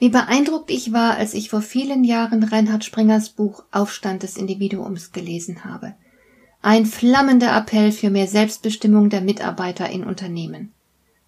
[0.00, 5.12] wie beeindruckt ich war, als ich vor vielen Jahren Reinhard Springers Buch Aufstand des Individuums
[5.12, 5.94] gelesen habe.
[6.62, 10.72] Ein flammender Appell für mehr Selbstbestimmung der Mitarbeiter in Unternehmen.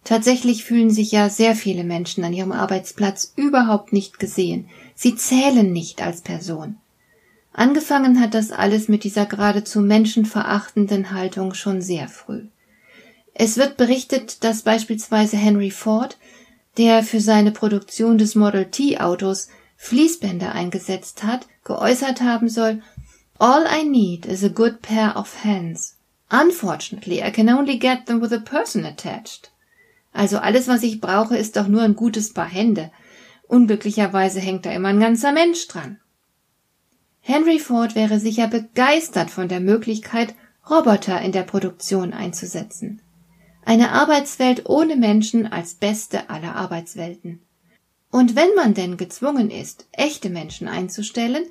[0.05, 4.69] Tatsächlich fühlen sich ja sehr viele Menschen an ihrem Arbeitsplatz überhaupt nicht gesehen.
[4.95, 6.77] Sie zählen nicht als Person.
[7.53, 12.47] Angefangen hat das alles mit dieser geradezu menschenverachtenden Haltung schon sehr früh.
[13.34, 16.17] Es wird berichtet, dass beispielsweise Henry Ford
[16.79, 22.83] der für seine Produktion des Model T Autos Fließbänder eingesetzt hat, geäußert haben soll,
[23.39, 25.97] All I need is a good pair of hands.
[26.31, 29.50] Unfortunately, I can only get them with a person attached.
[30.12, 32.91] Also alles, was ich brauche, ist doch nur ein gutes Paar Hände.
[33.48, 35.98] Unglücklicherweise hängt da immer ein ganzer Mensch dran.
[37.20, 40.34] Henry Ford wäre sicher begeistert von der Möglichkeit,
[40.69, 43.00] Roboter in der Produktion einzusetzen.
[43.65, 47.41] Eine Arbeitswelt ohne Menschen als beste aller Arbeitswelten.
[48.11, 51.45] Und wenn man denn gezwungen ist, echte Menschen einzustellen,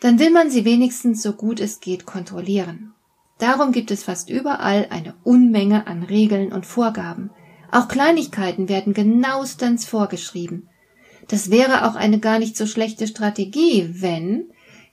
[0.00, 2.94] dann will man sie wenigstens so gut es geht kontrollieren.
[3.38, 7.30] Darum gibt es fast überall eine Unmenge an Regeln und Vorgaben.
[7.70, 10.68] Auch Kleinigkeiten werden genauestens vorgeschrieben.
[11.28, 14.46] Das wäre auch eine gar nicht so schlechte Strategie, wenn,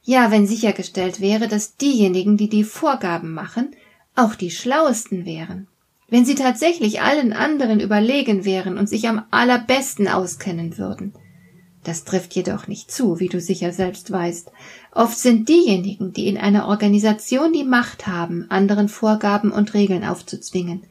[0.04, 3.72] ja, wenn sichergestellt wäre, dass diejenigen, die die Vorgaben machen,
[4.16, 5.68] auch die schlauesten wären.
[6.08, 11.14] Wenn sie tatsächlich allen anderen überlegen wären und sich am allerbesten auskennen würden.
[11.84, 14.52] Das trifft jedoch nicht zu, wie du sicher selbst weißt.
[14.92, 20.84] Oft sind diejenigen, die in einer Organisation die Macht haben, anderen Vorgaben und Regeln aufzuzwingen,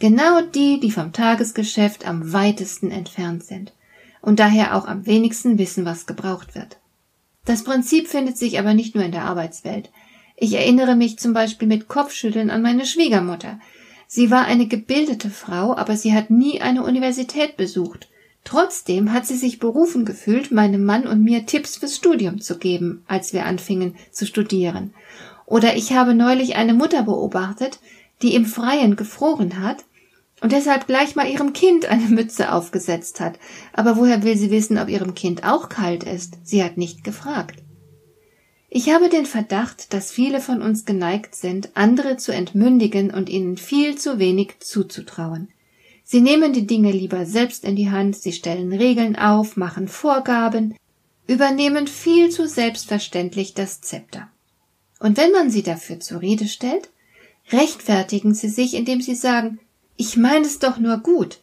[0.00, 3.72] genau die, die vom Tagesgeschäft am weitesten entfernt sind
[4.20, 6.78] und daher auch am wenigsten wissen, was gebraucht wird.
[7.44, 9.90] Das Prinzip findet sich aber nicht nur in der Arbeitswelt.
[10.36, 13.60] Ich erinnere mich zum Beispiel mit Kopfschütteln an meine Schwiegermutter,
[14.14, 18.10] Sie war eine gebildete Frau, aber sie hat nie eine Universität besucht.
[18.44, 23.04] Trotzdem hat sie sich berufen gefühlt, meinem Mann und mir Tipps fürs Studium zu geben,
[23.08, 24.92] als wir anfingen zu studieren.
[25.46, 27.78] Oder ich habe neulich eine Mutter beobachtet,
[28.20, 29.86] die im Freien gefroren hat
[30.42, 33.38] und deshalb gleich mal ihrem Kind eine Mütze aufgesetzt hat.
[33.72, 36.36] Aber woher will sie wissen, ob ihrem Kind auch kalt ist?
[36.42, 37.61] Sie hat nicht gefragt.
[38.74, 43.58] Ich habe den Verdacht, dass viele von uns geneigt sind, andere zu entmündigen und ihnen
[43.58, 45.48] viel zu wenig zuzutrauen.
[46.04, 50.74] Sie nehmen die Dinge lieber selbst in die Hand, sie stellen Regeln auf, machen Vorgaben,
[51.26, 54.30] übernehmen viel zu selbstverständlich das Zepter.
[55.00, 56.88] Und wenn man sie dafür zur Rede stellt,
[57.50, 59.60] rechtfertigen sie sich, indem sie sagen,
[59.98, 61.40] ich meine es doch nur gut.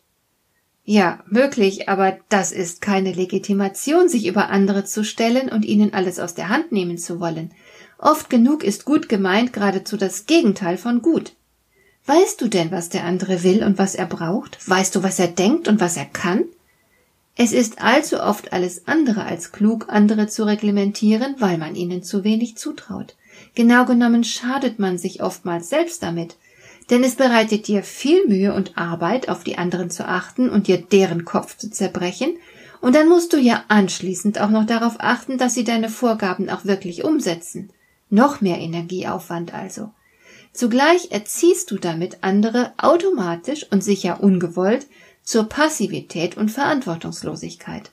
[0.91, 6.17] Ja, möglich, aber das ist keine Legitimation, sich über andere zu stellen und ihnen alles
[6.17, 7.51] aus der Hand nehmen zu wollen.
[7.99, 11.33] Oft genug ist gut gemeint geradezu das Gegenteil von gut.
[12.07, 14.67] Weißt du denn, was der andere will und was er braucht?
[14.67, 16.45] Weißt du, was er denkt und was er kann?
[17.35, 22.23] Es ist allzu oft alles andere als klug, andere zu reglementieren, weil man ihnen zu
[22.23, 23.15] wenig zutraut.
[23.53, 26.35] Genau genommen schadet man sich oftmals selbst damit,
[26.89, 30.77] denn es bereitet dir viel Mühe und Arbeit, auf die anderen zu achten und dir
[30.77, 32.37] deren Kopf zu zerbrechen,
[32.81, 36.63] und dann musst du ja anschließend auch noch darauf achten, dass sie deine Vorgaben auch
[36.65, 37.71] wirklich umsetzen.
[38.09, 39.91] Noch mehr Energieaufwand also.
[40.53, 44.87] Zugleich erziehst du damit andere automatisch und sicher ungewollt
[45.23, 47.91] zur Passivität und Verantwortungslosigkeit.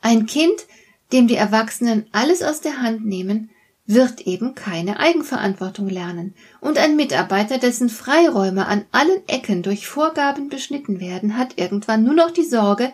[0.00, 0.66] Ein Kind,
[1.12, 3.50] dem die Erwachsenen alles aus der Hand nehmen,
[3.86, 10.48] wird eben keine Eigenverantwortung lernen, und ein Mitarbeiter, dessen Freiräume an allen Ecken durch Vorgaben
[10.48, 12.92] beschnitten werden, hat irgendwann nur noch die Sorge,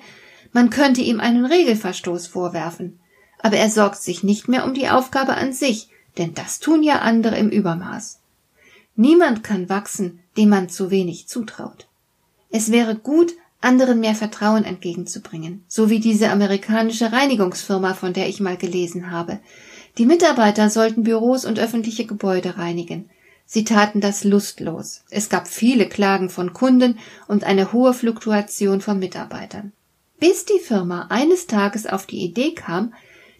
[0.52, 2.98] man könnte ihm einen Regelverstoß vorwerfen.
[3.38, 5.88] Aber er sorgt sich nicht mehr um die Aufgabe an sich,
[6.18, 8.18] denn das tun ja andere im Übermaß.
[8.96, 11.86] Niemand kann wachsen, dem man zu wenig zutraut.
[12.50, 18.40] Es wäre gut, anderen mehr Vertrauen entgegenzubringen, so wie diese amerikanische Reinigungsfirma, von der ich
[18.40, 19.38] mal gelesen habe,
[19.98, 23.10] die Mitarbeiter sollten Büros und öffentliche Gebäude reinigen.
[23.46, 25.02] Sie taten das lustlos.
[25.10, 29.72] Es gab viele Klagen von Kunden und eine hohe Fluktuation von Mitarbeitern.
[30.20, 32.94] Bis die Firma eines Tages auf die Idee kam,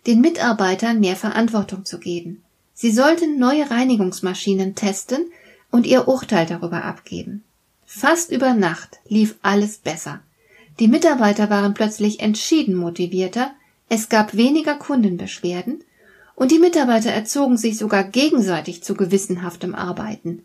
[0.07, 2.43] den Mitarbeitern mehr Verantwortung zu geben.
[2.75, 5.31] Sie sollten neue Reinigungsmaschinen testen
[5.71, 7.45] und ihr Urteil darüber abgeben.
[7.85, 10.21] Fast über Nacht lief alles besser.
[10.79, 13.53] Die Mitarbeiter waren plötzlich entschieden motivierter,
[13.89, 15.85] es gab weniger Kundenbeschwerden
[16.41, 20.43] Und die Mitarbeiter erzogen sich sogar gegenseitig zu gewissenhaftem Arbeiten,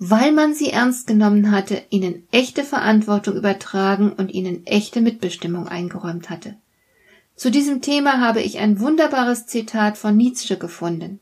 [0.00, 6.28] weil man sie ernst genommen hatte, ihnen echte Verantwortung übertragen und ihnen echte Mitbestimmung eingeräumt
[6.28, 6.56] hatte.
[7.36, 11.20] Zu diesem Thema habe ich ein wunderbares Zitat von Nietzsche gefunden.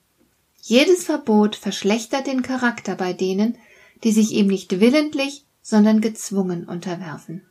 [0.62, 3.59] Jedes Verbot verschlechtert den Charakter bei denen,
[4.03, 7.43] die sich ihm nicht willentlich, sondern gezwungen unterwerfen.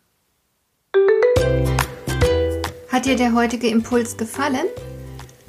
[2.90, 4.66] Hat dir der heutige Impuls gefallen?